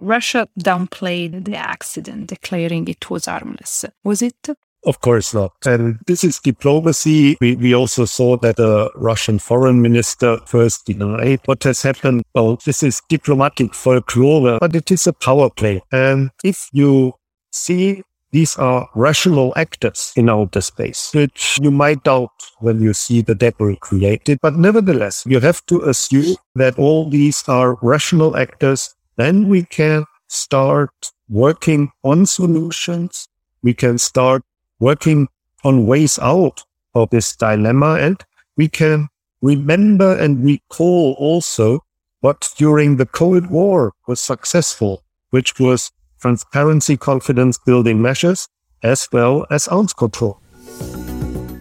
Russia 0.00 0.48
downplayed 0.58 1.44
the 1.44 1.56
accident, 1.56 2.28
declaring 2.28 2.88
it 2.88 3.10
was 3.10 3.26
harmless. 3.26 3.84
Was 4.04 4.22
it? 4.22 4.48
Of 4.84 5.00
course 5.00 5.34
not. 5.34 5.52
And 5.66 5.98
this 6.06 6.22
is 6.24 6.38
diplomacy. 6.38 7.36
We, 7.40 7.56
we 7.56 7.74
also 7.74 8.04
saw 8.04 8.36
that 8.38 8.56
the 8.56 8.90
Russian 8.94 9.38
foreign 9.38 9.82
minister 9.82 10.38
first 10.46 10.86
denied 10.86 11.40
what 11.46 11.64
has 11.64 11.82
happened. 11.82 12.22
Well, 12.34 12.58
this 12.64 12.82
is 12.82 13.02
diplomatic 13.08 13.74
folklore, 13.74 14.58
but 14.60 14.74
it 14.74 14.90
is 14.90 15.06
a 15.06 15.12
power 15.12 15.50
play. 15.50 15.82
And 15.92 16.30
if 16.44 16.68
you 16.72 17.14
see 17.52 18.02
these 18.30 18.56
are 18.56 18.88
rational 18.94 19.54
actors 19.56 20.12
in 20.14 20.28
outer 20.28 20.60
space, 20.60 21.10
which 21.14 21.58
you 21.62 21.70
might 21.70 22.04
doubt 22.04 22.30
when 22.58 22.80
you 22.82 22.92
see 22.92 23.22
the 23.22 23.34
debris 23.34 23.78
created. 23.80 24.38
But 24.42 24.54
nevertheless, 24.54 25.24
you 25.26 25.40
have 25.40 25.64
to 25.66 25.80
assume 25.84 26.36
that 26.54 26.78
all 26.78 27.08
these 27.08 27.42
are 27.48 27.78
rational 27.80 28.36
actors 28.36 28.94
then 29.18 29.48
we 29.48 29.64
can 29.64 30.04
start 30.28 31.10
working 31.28 31.90
on 32.04 32.24
solutions. 32.24 33.26
We 33.62 33.74
can 33.74 33.98
start 33.98 34.42
working 34.80 35.28
on 35.64 35.86
ways 35.86 36.18
out 36.20 36.64
of 36.94 37.10
this 37.10 37.34
dilemma 37.36 37.94
and 37.94 38.24
we 38.56 38.68
can 38.68 39.08
remember 39.42 40.16
and 40.16 40.44
recall 40.44 41.14
also 41.18 41.80
what 42.20 42.52
during 42.56 42.96
the 42.96 43.06
Cold 43.06 43.46
War 43.46 43.92
was 44.06 44.20
successful, 44.20 45.02
which 45.30 45.58
was 45.60 45.92
transparency, 46.20 46.96
confidence 46.96 47.58
building 47.58 48.02
measures, 48.02 48.48
as 48.82 49.08
well 49.12 49.46
as 49.50 49.68
arms 49.68 49.92
control. 49.92 50.40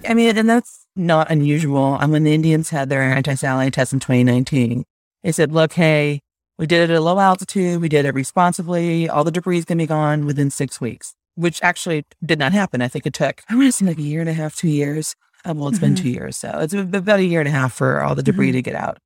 I 0.07 0.13
mean, 0.13 0.35
and 0.37 0.49
that's 0.49 0.87
not 0.95 1.29
unusual. 1.29 1.95
And 1.95 2.11
when 2.11 2.23
the 2.23 2.33
Indians 2.33 2.69
had 2.69 2.89
their 2.89 3.01
anti-satellite 3.01 3.73
test 3.73 3.93
in 3.93 3.99
2019, 3.99 4.83
they 5.23 5.31
said, 5.31 5.51
look, 5.51 5.73
hey, 5.73 6.21
we 6.57 6.65
did 6.65 6.89
it 6.89 6.93
at 6.93 6.97
a 6.97 7.01
low 7.01 7.19
altitude. 7.19 7.81
We 7.81 7.89
did 7.89 8.05
it 8.05 8.15
responsibly. 8.15 9.07
All 9.07 9.23
the 9.23 9.31
debris 9.31 9.59
is 9.59 9.65
going 9.65 9.77
to 9.77 9.83
be 9.83 9.87
gone 9.87 10.25
within 10.25 10.49
six 10.49 10.81
weeks, 10.81 11.13
which 11.37 11.61
actually 11.61 12.05
did 12.25 12.39
not 12.39 12.51
happen. 12.51 12.81
I 12.81 12.87
think 12.87 13.05
it 13.05 13.13
took, 13.13 13.41
I 13.47 13.55
want 13.55 13.67
to 13.67 13.71
say 13.71 13.85
like 13.85 13.99
a 13.99 14.01
year 14.01 14.21
and 14.21 14.29
a 14.29 14.33
half, 14.33 14.55
two 14.55 14.69
years. 14.69 15.15
Uh, 15.45 15.53
well, 15.55 15.67
it's 15.67 15.77
mm-hmm. 15.77 15.93
been 15.93 15.95
two 15.95 16.09
years. 16.09 16.35
So 16.35 16.49
it's 16.59 16.73
about 16.73 17.19
a 17.19 17.23
year 17.23 17.39
and 17.39 17.47
a 17.47 17.51
half 17.51 17.73
for 17.73 18.01
all 18.01 18.15
the 18.15 18.23
debris 18.23 18.47
mm-hmm. 18.47 18.57
to 18.57 18.61
get 18.63 18.75
out 18.75 18.97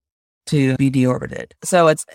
to 0.48 0.76
be 0.78 0.90
deorbited. 0.90 1.52
So 1.64 1.88
it's, 1.90 2.06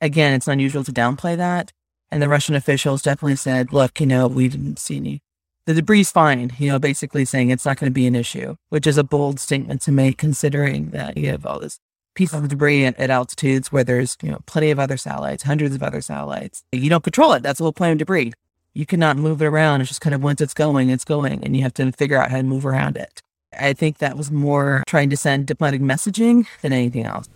again, 0.00 0.32
it's 0.34 0.48
unusual 0.48 0.84
to 0.84 0.92
downplay 0.92 1.36
that. 1.36 1.72
And 2.10 2.22
the 2.22 2.28
Russian 2.28 2.54
officials 2.54 3.02
definitely 3.02 3.36
said, 3.36 3.72
look, 3.72 4.00
you 4.00 4.06
know, 4.06 4.28
we 4.28 4.48
didn't 4.48 4.78
see 4.78 4.96
any. 4.96 5.22
The 5.66 5.74
debris 5.74 6.00
is 6.00 6.10
fine, 6.10 6.52
you 6.58 6.70
know, 6.70 6.78
basically 6.78 7.26
saying 7.26 7.50
it's 7.50 7.66
not 7.66 7.78
going 7.78 7.90
to 7.90 7.94
be 7.94 8.06
an 8.06 8.14
issue, 8.14 8.56
which 8.70 8.86
is 8.86 8.96
a 8.96 9.04
bold 9.04 9.38
statement 9.38 9.82
to 9.82 9.92
make 9.92 10.16
considering 10.16 10.90
that 10.90 11.18
you 11.18 11.28
have 11.28 11.44
all 11.44 11.58
this 11.58 11.78
pieces 12.14 12.40
of 12.40 12.48
debris 12.48 12.86
at, 12.86 12.98
at, 12.98 13.10
altitudes 13.10 13.70
where 13.70 13.84
there's 13.84 14.16
you 14.22 14.30
know 14.30 14.40
plenty 14.46 14.70
of 14.70 14.78
other 14.78 14.96
satellites, 14.96 15.44
hundreds 15.44 15.74
of 15.74 15.82
other 15.82 16.00
satellites. 16.00 16.64
You 16.72 16.88
don't 16.88 17.04
control 17.04 17.32
it. 17.34 17.42
That's 17.42 17.58
the 17.58 17.64
whole 17.64 17.72
point 17.72 17.92
of 17.92 17.98
debris. 17.98 18.32
You 18.78 18.86
cannot 18.86 19.16
move 19.16 19.42
it 19.42 19.46
around. 19.46 19.80
It's 19.80 19.90
just 19.90 20.00
kind 20.00 20.14
of 20.14 20.22
once 20.22 20.40
it's 20.40 20.54
going, 20.54 20.88
it's 20.88 21.04
going, 21.04 21.42
and 21.42 21.56
you 21.56 21.62
have 21.62 21.74
to 21.74 21.90
figure 21.90 22.16
out 22.16 22.30
how 22.30 22.36
to 22.36 22.44
move 22.44 22.64
around 22.64 22.96
it. 22.96 23.20
I 23.58 23.72
think 23.72 23.98
that 23.98 24.16
was 24.16 24.30
more 24.30 24.84
trying 24.86 25.10
to 25.10 25.16
send 25.16 25.48
diplomatic 25.48 25.80
messaging 25.80 26.46
than 26.62 26.72
anything 26.72 27.04
else. 27.04 27.28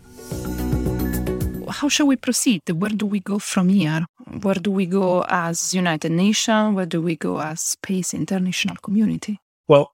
How 1.68 1.88
shall 1.88 2.06
we 2.06 2.14
proceed? 2.14 2.60
Where 2.70 2.90
do 2.90 3.06
we 3.06 3.18
go 3.18 3.40
from 3.40 3.70
here? 3.70 4.06
Where 4.42 4.54
do 4.54 4.70
we 4.70 4.86
go 4.86 5.24
as 5.28 5.74
United 5.74 6.12
Nations? 6.12 6.76
Where 6.76 6.86
do 6.86 7.02
we 7.02 7.16
go 7.16 7.40
as 7.40 7.60
space 7.60 8.14
international 8.14 8.76
community? 8.76 9.40
Well, 9.66 9.90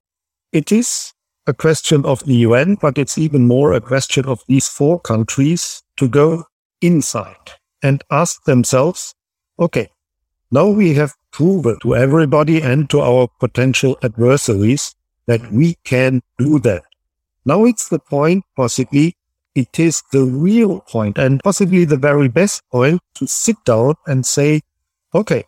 it 0.52 0.70
is 0.70 1.14
a 1.46 1.54
question 1.54 2.04
of 2.04 2.22
the 2.26 2.34
UN, 2.48 2.74
but 2.74 2.98
it's 2.98 3.16
even 3.16 3.46
more 3.46 3.72
a 3.72 3.80
question 3.80 4.26
of 4.26 4.42
these 4.48 4.68
four 4.68 5.00
countries 5.00 5.82
to 5.96 6.08
go 6.08 6.44
inside 6.82 7.52
and 7.82 8.04
ask 8.10 8.44
themselves, 8.44 9.14
okay, 9.58 9.88
now 10.50 10.68
we 10.68 10.94
have 10.94 11.14
proven 11.30 11.78
to 11.80 11.94
everybody 11.94 12.60
and 12.62 12.88
to 12.90 13.00
our 13.00 13.28
potential 13.38 13.98
adversaries 14.02 14.94
that 15.26 15.52
we 15.52 15.76
can 15.84 16.22
do 16.38 16.58
that. 16.60 16.82
Now 17.44 17.64
it's 17.64 17.88
the 17.88 17.98
point, 17.98 18.44
possibly, 18.56 19.16
it 19.54 19.78
is 19.78 20.02
the 20.12 20.24
real 20.24 20.80
point 20.80 21.18
and 21.18 21.40
possibly 21.42 21.84
the 21.84 21.96
very 21.96 22.28
best 22.28 22.62
point 22.70 23.00
to 23.14 23.26
sit 23.26 23.56
down 23.64 23.94
and 24.06 24.24
say, 24.24 24.62
okay, 25.14 25.44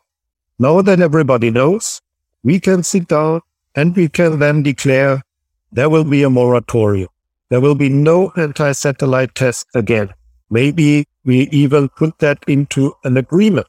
now 0.58 0.82
that 0.82 1.00
everybody 1.00 1.50
knows, 1.50 2.02
we 2.42 2.60
can 2.60 2.82
sit 2.82 3.08
down 3.08 3.40
and 3.74 3.96
we 3.96 4.08
can 4.08 4.38
then 4.38 4.62
declare 4.62 5.22
there 5.72 5.88
will 5.88 6.04
be 6.04 6.22
a 6.22 6.30
moratorium. 6.30 7.08
There 7.48 7.60
will 7.60 7.74
be 7.74 7.88
no 7.88 8.32
anti-satellite 8.36 9.34
test 9.34 9.66
again. 9.74 10.10
Maybe 10.50 11.06
we 11.24 11.48
even 11.50 11.88
put 11.88 12.18
that 12.18 12.38
into 12.46 12.94
an 13.04 13.16
agreement. 13.16 13.66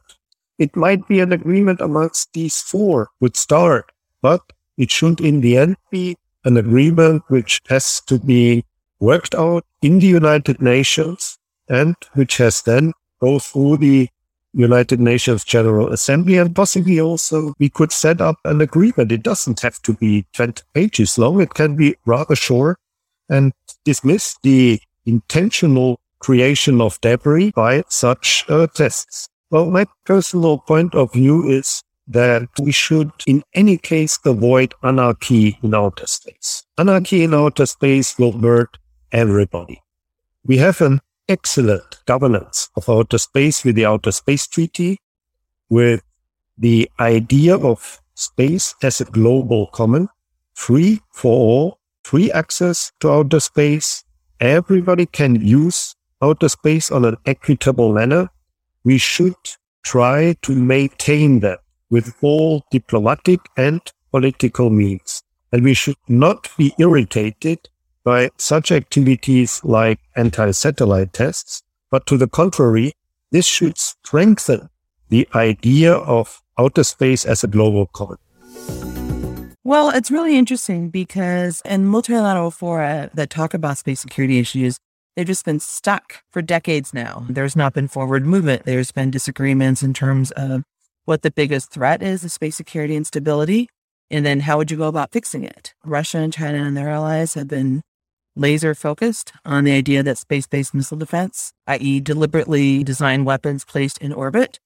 It 0.61 0.75
might 0.75 1.07
be 1.07 1.19
an 1.21 1.33
agreement 1.33 1.81
amongst 1.81 2.33
these 2.33 2.61
four 2.61 3.09
would 3.19 3.35
start, 3.35 3.91
but 4.21 4.41
it 4.77 4.91
should 4.91 5.19
in 5.19 5.41
the 5.41 5.57
end 5.57 5.75
be 5.89 6.17
an 6.45 6.55
agreement 6.55 7.23
which 7.29 7.61
has 7.67 7.99
to 8.01 8.19
be 8.19 8.63
worked 8.99 9.33
out 9.33 9.65
in 9.81 9.97
the 9.97 10.05
United 10.05 10.61
Nations 10.61 11.39
and 11.67 11.95
which 12.13 12.37
has 12.37 12.61
then 12.61 12.93
go 13.19 13.39
through 13.39 13.77
the 13.77 14.07
United 14.53 14.99
Nations 14.99 15.43
General 15.43 15.91
Assembly 15.91 16.37
and 16.37 16.55
possibly 16.55 17.01
also 17.01 17.55
we 17.57 17.67
could 17.67 17.91
set 17.91 18.21
up 18.21 18.37
an 18.45 18.61
agreement. 18.61 19.11
It 19.11 19.23
doesn't 19.23 19.61
have 19.61 19.81
to 19.81 19.93
be 19.93 20.27
20 20.33 20.61
pages 20.75 21.17
long. 21.17 21.41
It 21.41 21.55
can 21.55 21.75
be 21.75 21.95
rather 22.05 22.35
short 22.35 22.77
and 23.29 23.51
dismiss 23.83 24.37
the 24.43 24.79
intentional 25.07 25.99
creation 26.19 26.81
of 26.81 27.01
debris 27.01 27.49
by 27.49 27.83
such 27.89 28.45
uh, 28.47 28.67
tests. 28.67 29.30
Well, 29.51 29.69
my 29.69 29.85
personal 30.05 30.59
point 30.59 30.95
of 30.95 31.11
view 31.11 31.49
is 31.49 31.83
that 32.07 32.47
we 32.57 32.71
should 32.71 33.11
in 33.27 33.43
any 33.53 33.77
case 33.77 34.17
avoid 34.25 34.73
anarchy 34.81 35.59
in 35.61 35.75
outer 35.75 36.07
space. 36.07 36.63
Anarchy 36.77 37.23
in 37.23 37.33
outer 37.33 37.65
space 37.65 38.17
will 38.17 38.31
hurt 38.31 38.77
everybody. 39.11 39.81
We 40.45 40.57
have 40.59 40.79
an 40.79 41.01
excellent 41.27 41.97
governance 42.05 42.69
of 42.77 42.87
outer 42.87 43.17
space 43.17 43.65
with 43.65 43.75
the 43.75 43.85
Outer 43.85 44.13
Space 44.13 44.47
Treaty, 44.47 44.97
with 45.69 46.01
the 46.57 46.89
idea 47.01 47.57
of 47.57 48.01
space 48.15 48.73
as 48.81 49.01
a 49.01 49.05
global 49.05 49.67
common, 49.67 50.07
free 50.53 51.01
for 51.11 51.33
all, 51.33 51.79
free 52.05 52.31
access 52.31 52.93
to 53.01 53.11
outer 53.11 53.41
space. 53.41 54.05
Everybody 54.39 55.07
can 55.07 55.35
use 55.35 55.93
outer 56.21 56.47
space 56.47 56.89
on 56.89 57.03
an 57.03 57.17
equitable 57.25 57.93
manner. 57.93 58.29
We 58.83 58.97
should 58.97 59.35
try 59.83 60.35
to 60.41 60.55
maintain 60.55 61.39
that 61.41 61.59
with 61.89 62.15
all 62.21 62.63
diplomatic 62.71 63.39
and 63.57 63.81
political 64.11 64.69
means. 64.69 65.23
And 65.51 65.63
we 65.63 65.73
should 65.73 65.97
not 66.07 66.49
be 66.57 66.73
irritated 66.79 67.69
by 68.03 68.29
such 68.37 68.71
activities 68.71 69.61
like 69.63 69.99
anti-satellite 70.15 71.13
tests, 71.13 71.61
but 71.91 72.05
to 72.07 72.17
the 72.17 72.27
contrary, 72.27 72.93
this 73.31 73.45
should 73.45 73.77
strengthen 73.77 74.69
the 75.09 75.27
idea 75.35 75.93
of 75.93 76.41
outer 76.57 76.83
space 76.83 77.25
as 77.25 77.43
a 77.43 77.47
global 77.47 77.85
common. 77.87 78.17
Well, 79.63 79.91
it's 79.91 80.09
really 80.09 80.37
interesting 80.37 80.89
because 80.89 81.61
in 81.65 81.85
multilateral 81.85 82.49
fora 82.49 83.11
that 83.13 83.29
talk 83.29 83.53
about 83.53 83.77
space 83.77 83.99
security 83.99 84.39
issues, 84.39 84.79
they've 85.21 85.27
just 85.27 85.45
been 85.45 85.59
stuck 85.59 86.23
for 86.31 86.41
decades 86.41 86.95
now. 86.95 87.27
There's 87.29 87.55
not 87.55 87.75
been 87.75 87.87
forward 87.87 88.25
movement. 88.25 88.63
There's 88.65 88.91
been 88.91 89.11
disagreements 89.11 89.83
in 89.83 89.93
terms 89.93 90.31
of 90.31 90.63
what 91.05 91.21
the 91.21 91.29
biggest 91.29 91.69
threat 91.69 92.01
is 92.01 92.21
to 92.21 92.29
space 92.29 92.55
security 92.55 92.95
and 92.95 93.05
stability. 93.05 93.69
And 94.09 94.25
then 94.25 94.39
how 94.39 94.57
would 94.57 94.71
you 94.71 94.77
go 94.77 94.87
about 94.87 95.11
fixing 95.11 95.43
it? 95.43 95.75
Russia 95.85 96.17
and 96.17 96.33
China 96.33 96.57
and 96.57 96.75
their 96.75 96.89
allies 96.89 97.35
have 97.35 97.47
been 97.47 97.83
laser 98.35 98.73
focused 98.73 99.31
on 99.45 99.63
the 99.63 99.73
idea 99.73 100.01
that 100.01 100.17
space 100.17 100.47
based 100.47 100.73
missile 100.73 100.97
defense, 100.97 101.53
i.e., 101.67 101.99
deliberately 101.99 102.83
designed 102.83 103.27
weapons 103.27 103.63
placed 103.63 103.99
in 103.99 104.11
orbit, 104.11 104.59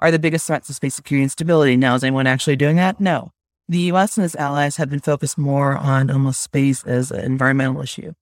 are 0.00 0.10
the 0.10 0.18
biggest 0.18 0.46
threats 0.46 0.66
to 0.66 0.74
space 0.74 0.96
security 0.96 1.22
and 1.22 1.32
stability. 1.32 1.78
Now, 1.78 1.94
is 1.94 2.04
anyone 2.04 2.26
actually 2.26 2.56
doing 2.56 2.76
that? 2.76 3.00
No. 3.00 3.30
The 3.70 3.90
US 3.92 4.18
and 4.18 4.26
its 4.26 4.36
allies 4.36 4.76
have 4.76 4.90
been 4.90 5.00
focused 5.00 5.38
more 5.38 5.74
on 5.74 6.10
almost 6.10 6.42
space 6.42 6.84
as 6.84 7.10
an 7.10 7.24
environmental 7.24 7.80
issue. 7.80 8.12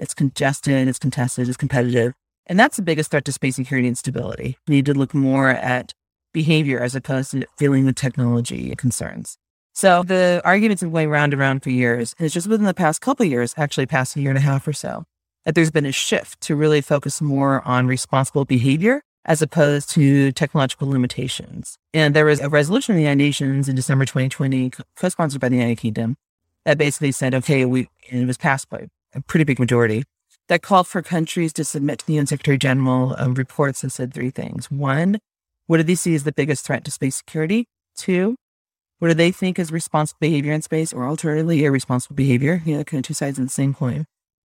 It's 0.00 0.14
congested, 0.14 0.88
it's 0.88 0.98
contested, 0.98 1.46
it's 1.46 1.56
competitive. 1.56 2.14
And 2.46 2.58
that's 2.58 2.76
the 2.76 2.82
biggest 2.82 3.10
threat 3.10 3.24
to 3.26 3.32
space 3.32 3.56
security 3.56 3.86
and 3.86 3.98
stability. 3.98 4.56
We 4.66 4.76
need 4.76 4.86
to 4.86 4.94
look 4.94 5.14
more 5.14 5.50
at 5.50 5.92
behavior 6.32 6.80
as 6.80 6.94
opposed 6.94 7.32
to 7.32 7.44
dealing 7.58 7.84
with 7.84 7.96
technology 7.96 8.74
concerns. 8.76 9.36
So 9.72 10.02
the 10.02 10.40
arguments 10.44 10.80
have 10.80 10.88
been 10.88 10.94
going 10.94 11.10
round 11.10 11.32
and 11.32 11.40
round 11.40 11.62
for 11.62 11.70
years. 11.70 12.14
And 12.18 12.24
it's 12.24 12.34
just 12.34 12.48
within 12.48 12.66
the 12.66 12.74
past 12.74 13.00
couple 13.00 13.26
years, 13.26 13.54
actually 13.56 13.86
past 13.86 14.16
a 14.16 14.20
year 14.20 14.30
and 14.30 14.38
a 14.38 14.42
half 14.42 14.66
or 14.66 14.72
so, 14.72 15.04
that 15.44 15.54
there's 15.54 15.70
been 15.70 15.86
a 15.86 15.92
shift 15.92 16.40
to 16.42 16.56
really 16.56 16.80
focus 16.80 17.20
more 17.20 17.62
on 17.66 17.86
responsible 17.86 18.44
behavior 18.44 19.02
as 19.26 19.42
opposed 19.42 19.90
to 19.90 20.32
technological 20.32 20.88
limitations. 20.88 21.76
And 21.92 22.16
there 22.16 22.24
was 22.24 22.40
a 22.40 22.48
resolution 22.48 22.94
of 22.94 22.96
the 22.96 23.02
United 23.02 23.22
Nations 23.22 23.68
in 23.68 23.76
December 23.76 24.06
2020, 24.06 24.70
co-sponsored 24.96 25.40
by 25.40 25.50
the 25.50 25.56
United 25.56 25.76
Kingdom, 25.76 26.16
that 26.64 26.78
basically 26.78 27.12
said, 27.12 27.34
okay, 27.34 27.66
we, 27.66 27.90
it 28.08 28.26
was 28.26 28.38
passed 28.38 28.70
by 28.70 28.88
a 29.14 29.20
pretty 29.20 29.44
big 29.44 29.58
majority, 29.58 30.04
that 30.48 30.62
called 30.62 30.88
for 30.88 31.02
countries 31.02 31.52
to 31.54 31.64
submit 31.64 32.00
to 32.00 32.06
the 32.06 32.14
UN 32.14 32.26
Secretary 32.26 32.58
General 32.58 33.14
um, 33.18 33.34
reports 33.34 33.82
that 33.82 33.90
said 33.90 34.12
three 34.12 34.30
things. 34.30 34.70
One, 34.70 35.18
what 35.66 35.76
do 35.76 35.82
they 35.82 35.94
see 35.94 36.14
as 36.14 36.24
the 36.24 36.32
biggest 36.32 36.66
threat 36.66 36.84
to 36.84 36.90
space 36.90 37.16
security? 37.16 37.66
Two, 37.96 38.36
what 38.98 39.08
do 39.08 39.14
they 39.14 39.30
think 39.30 39.58
is 39.58 39.72
responsible 39.72 40.18
behavior 40.20 40.52
in 40.52 40.62
space 40.62 40.92
or 40.92 41.06
alternatively 41.06 41.64
irresponsible 41.64 42.16
behavior? 42.16 42.62
You 42.64 42.76
know, 42.76 42.84
kind 42.84 42.98
of 42.98 43.06
two 43.06 43.14
sides 43.14 43.38
of 43.38 43.46
the 43.46 43.50
same 43.50 43.74
coin. 43.74 44.06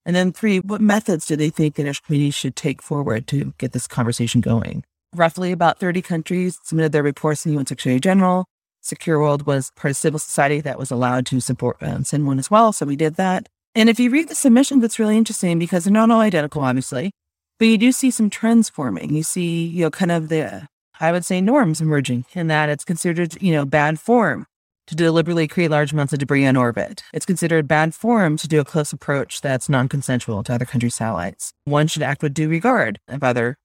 And 0.04 0.14
then 0.14 0.32
three, 0.32 0.58
what 0.58 0.80
methods 0.80 1.26
do 1.26 1.36
they 1.36 1.48
think 1.48 1.76
the 1.76 1.82
international 1.82 2.06
community 2.06 2.30
should 2.30 2.56
take 2.56 2.82
forward 2.82 3.26
to 3.28 3.54
get 3.58 3.72
this 3.72 3.86
conversation 3.86 4.40
going? 4.40 4.84
Roughly 5.14 5.52
about 5.52 5.78
30 5.78 6.02
countries 6.02 6.58
submitted 6.62 6.92
their 6.92 7.02
reports 7.02 7.42
to 7.42 7.48
the 7.48 7.54
UN 7.54 7.66
Secretary 7.66 8.00
General. 8.00 8.44
Secure 8.82 9.18
World 9.18 9.46
was 9.46 9.70
part 9.76 9.92
of 9.92 9.96
civil 9.96 10.18
society 10.18 10.60
that 10.60 10.78
was 10.78 10.90
allowed 10.90 11.24
to 11.26 11.40
support 11.40 11.78
um, 11.80 12.04
send 12.04 12.26
one 12.26 12.38
as 12.38 12.50
well. 12.50 12.72
So 12.72 12.84
we 12.84 12.96
did 12.96 13.14
that. 13.14 13.48
And 13.74 13.88
if 13.88 13.98
you 13.98 14.10
read 14.10 14.28
the 14.28 14.34
submissions, 14.34 14.84
it's 14.84 14.98
really 14.98 15.16
interesting 15.16 15.58
because 15.58 15.84
they're 15.84 15.92
not 15.92 16.10
all 16.10 16.20
identical, 16.20 16.62
obviously, 16.62 17.10
but 17.58 17.66
you 17.66 17.76
do 17.76 17.90
see 17.90 18.10
some 18.10 18.30
trends 18.30 18.68
forming. 18.68 19.12
You 19.14 19.24
see, 19.24 19.66
you 19.66 19.82
know, 19.82 19.90
kind 19.90 20.12
of 20.12 20.28
the, 20.28 20.68
I 21.00 21.10
would 21.10 21.24
say, 21.24 21.40
norms 21.40 21.80
emerging 21.80 22.24
in 22.34 22.46
that 22.46 22.68
it's 22.68 22.84
considered, 22.84 23.40
you 23.42 23.52
know, 23.52 23.64
bad 23.64 23.98
form 23.98 24.46
to 24.86 24.94
deliberately 24.94 25.48
create 25.48 25.70
large 25.70 25.92
amounts 25.92 26.12
of 26.12 26.18
debris 26.18 26.44
in 26.44 26.56
orbit. 26.56 27.02
It's 27.12 27.26
considered 27.26 27.66
bad 27.66 27.94
form 27.94 28.36
to 28.36 28.48
do 28.48 28.60
a 28.60 28.64
close 28.64 28.92
approach 28.92 29.40
that's 29.40 29.68
non 29.68 29.88
consensual 29.88 30.44
to 30.44 30.54
other 30.54 30.66
countries' 30.66 30.94
satellites. 30.94 31.52
One 31.64 31.88
should 31.88 32.02
act 32.02 32.22
with 32.22 32.34
due 32.34 32.48
regard 32.48 33.00
of 33.08 33.24
other 33.24 33.56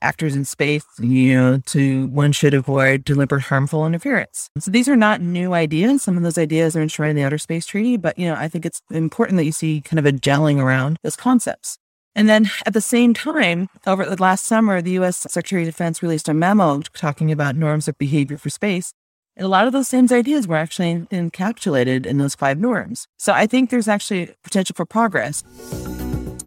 actors 0.00 0.34
in 0.34 0.44
space, 0.44 0.84
you 0.98 1.34
know, 1.34 1.58
to 1.66 2.06
one 2.08 2.32
should 2.32 2.54
avoid 2.54 3.04
deliberate 3.04 3.42
harmful 3.42 3.86
interference. 3.86 4.50
So 4.58 4.70
these 4.70 4.88
are 4.88 4.96
not 4.96 5.20
new 5.20 5.54
ideas. 5.54 6.02
Some 6.02 6.16
of 6.16 6.22
those 6.22 6.38
ideas 6.38 6.76
are 6.76 6.82
enshrined 6.82 7.10
in 7.10 7.16
the 7.16 7.24
Outer 7.24 7.38
Space 7.38 7.66
Treaty, 7.66 7.96
but, 7.96 8.18
you 8.18 8.26
know, 8.26 8.34
I 8.34 8.48
think 8.48 8.64
it's 8.64 8.80
important 8.90 9.36
that 9.38 9.44
you 9.44 9.52
see 9.52 9.80
kind 9.80 9.98
of 9.98 10.06
a 10.06 10.12
gelling 10.12 10.60
around 10.60 10.98
those 11.02 11.16
concepts. 11.16 11.78
And 12.14 12.28
then 12.28 12.50
at 12.66 12.72
the 12.72 12.80
same 12.80 13.14
time, 13.14 13.68
over 13.86 14.04
the 14.04 14.20
last 14.20 14.44
summer, 14.44 14.82
the 14.82 14.98
US 14.98 15.18
Secretary 15.18 15.62
of 15.62 15.68
Defense 15.68 16.02
released 16.02 16.28
a 16.28 16.34
memo 16.34 16.80
talking 16.94 17.30
about 17.30 17.56
norms 17.56 17.86
of 17.86 17.96
behavior 17.98 18.36
for 18.36 18.50
space. 18.50 18.92
And 19.36 19.44
a 19.44 19.48
lot 19.48 19.68
of 19.68 19.72
those 19.72 19.86
same 19.86 20.08
ideas 20.10 20.48
were 20.48 20.56
actually 20.56 21.06
encapsulated 21.12 22.06
in 22.06 22.18
those 22.18 22.34
five 22.34 22.58
norms. 22.58 23.06
So 23.18 23.32
I 23.32 23.46
think 23.46 23.70
there's 23.70 23.86
actually 23.86 24.34
potential 24.42 24.74
for 24.74 24.84
progress. 24.84 25.44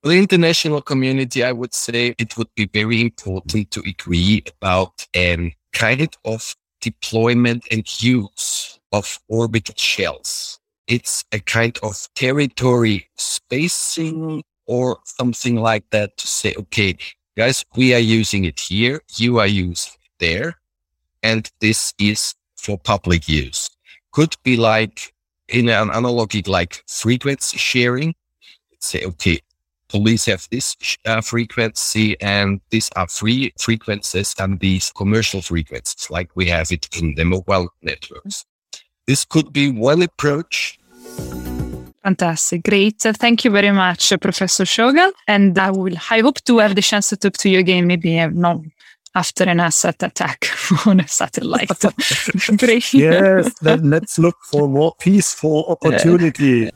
The 0.04 0.18
international 0.18 0.82
community, 0.82 1.44
I 1.44 1.52
would 1.52 1.76
say 1.76 2.16
it 2.18 2.36
would 2.36 2.48
be 2.56 2.66
very 2.66 3.02
important 3.02 3.70
to 3.70 3.82
agree 3.82 4.44
about 4.58 5.06
a 5.16 5.56
kind 5.74 6.18
of 6.26 6.56
deployment 6.82 7.68
and 7.70 7.86
use 8.02 8.80
of 8.92 9.20
orbital 9.28 9.76
shells. 9.78 10.60
It's 10.88 11.24
a 11.32 11.40
kind 11.40 11.78
of 11.84 12.10
territory 12.16 13.10
spacing 13.16 14.44
or 14.66 14.98
something 15.06 15.58
like 15.58 15.88
that 15.92 16.18
to 16.18 16.28
say, 16.28 16.56
okay, 16.58 16.98
guys, 17.38 17.64
we 17.76 17.94
are 17.94 18.00
using 18.00 18.46
it 18.46 18.60
here, 18.60 19.02
you 19.18 19.38
are 19.38 19.46
using 19.46 19.94
it 20.04 20.12
there, 20.18 20.56
and 21.22 21.52
this 21.60 21.94
is 22.00 22.34
for 22.58 22.76
public 22.80 23.30
use. 23.30 23.70
Could 24.12 24.36
be 24.42 24.58
like 24.58 25.14
in 25.48 25.70
an 25.70 25.92
analogy 25.92 26.42
like 26.48 26.84
frequency 26.88 27.60
sharing. 27.60 28.16
Say, 28.80 29.06
okay, 29.06 29.40
police 29.92 30.26
have 30.26 30.48
this 30.50 30.76
uh, 31.06 31.22
frequency 31.22 32.20
and 32.22 32.62
these 32.70 32.90
are 32.96 33.08
free 33.08 33.54
frequencies 33.60 34.34
and 34.40 34.60
these 34.60 34.92
commercial 34.92 35.42
frequencies, 35.42 36.10
like 36.10 36.30
we 36.36 36.48
have 36.48 36.72
it 36.72 36.88
in 36.98 37.16
the 37.16 37.26
mobile 37.26 37.70
networks. 37.82 38.46
This 39.08 39.26
could 39.26 39.52
be 39.52 39.70
one 39.70 40.02
approach. 40.02 40.80
Fantastic. 42.04 42.64
Great. 42.64 43.00
Thank 43.00 43.46
you 43.46 43.52
very 43.52 43.72
much, 43.72 44.14
Professor 44.22 44.64
Schrogl. 44.64 45.12
And 45.28 45.58
I 45.60 45.70
will, 45.70 45.96
I 46.10 46.22
hope 46.22 46.42
to 46.46 46.58
have 46.60 46.74
the 46.76 46.82
chance 46.82 47.10
to 47.10 47.18
talk 47.18 47.34
to 47.34 47.50
you 47.50 47.60
again, 47.60 47.86
maybe 47.86 48.20
uh, 48.20 48.30
not 48.34 48.62
after 49.14 49.44
an 49.44 49.58
ASAT 49.58 50.02
attack 50.04 50.48
on 50.86 51.00
a 51.00 51.08
satellite. 51.08 51.70
yes, 52.94 53.54
then 53.60 53.90
let's 53.90 54.18
look 54.18 54.38
for 54.50 54.68
more 54.68 54.96
peaceful 55.00 55.66
opportunity. 55.68 56.72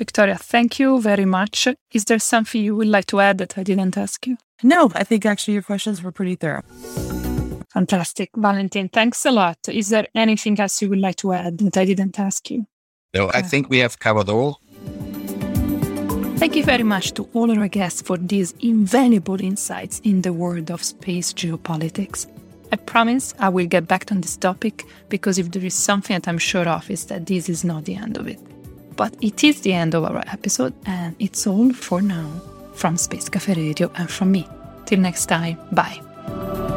Victoria, 0.00 0.38
thank 0.38 0.78
you 0.78 0.98
very 0.98 1.26
much. 1.26 1.68
Is 1.92 2.06
there 2.06 2.18
something 2.18 2.64
you 2.64 2.74
would 2.74 2.88
like 2.88 3.04
to 3.08 3.20
add 3.20 3.36
that 3.36 3.58
I 3.58 3.62
didn't 3.62 3.98
ask 3.98 4.26
you? 4.26 4.38
No, 4.62 4.90
I 4.94 5.04
think 5.04 5.26
actually 5.26 5.52
your 5.52 5.62
questions 5.62 6.02
were 6.02 6.10
pretty 6.10 6.36
thorough. 6.36 6.62
Fantastic. 7.74 8.30
Valentin, 8.34 8.88
thanks 8.88 9.26
a 9.26 9.30
lot. 9.30 9.58
Is 9.68 9.90
there 9.90 10.06
anything 10.14 10.58
else 10.58 10.80
you 10.80 10.88
would 10.88 11.00
like 11.00 11.16
to 11.16 11.34
add 11.34 11.58
that 11.58 11.76
I 11.76 11.84
didn't 11.84 12.18
ask 12.18 12.50
you? 12.50 12.66
No, 13.12 13.26
I 13.26 13.40
uh, 13.40 13.42
think 13.42 13.68
we 13.68 13.80
have 13.80 13.98
covered 13.98 14.30
all. 14.30 14.62
Thank 16.38 16.56
you 16.56 16.64
very 16.64 16.84
much 16.94 17.12
to 17.12 17.28
all 17.34 17.50
our 17.50 17.68
guests 17.68 18.00
for 18.00 18.16
these 18.16 18.54
invaluable 18.60 19.38
insights 19.42 20.00
in 20.02 20.22
the 20.22 20.32
world 20.32 20.70
of 20.70 20.82
space 20.82 21.34
geopolitics. 21.34 22.26
I 22.72 22.76
promise 22.76 23.34
I 23.38 23.50
will 23.50 23.66
get 23.66 23.86
back 23.86 24.10
on 24.10 24.22
this 24.22 24.38
topic 24.38 24.86
because 25.10 25.38
if 25.38 25.50
there 25.50 25.64
is 25.64 25.74
something 25.74 26.14
that 26.14 26.26
I'm 26.26 26.38
sure 26.38 26.66
of 26.66 26.90
is 26.90 27.04
that 27.06 27.26
this 27.26 27.50
is 27.50 27.64
not 27.64 27.84
the 27.84 27.96
end 27.96 28.16
of 28.16 28.26
it. 28.26 28.40
But 29.00 29.14
it 29.22 29.42
is 29.44 29.62
the 29.62 29.72
end 29.72 29.94
of 29.94 30.04
our 30.04 30.22
episode 30.26 30.74
and 30.84 31.16
it's 31.18 31.46
all 31.46 31.72
for 31.72 32.02
now 32.02 32.28
from 32.74 32.98
Space 32.98 33.30
Cafe 33.30 33.54
Radio 33.54 33.90
and 33.94 34.10
from 34.10 34.30
me. 34.30 34.46
Till 34.84 35.00
next 35.00 35.24
time, 35.24 35.56
bye. 35.72 36.68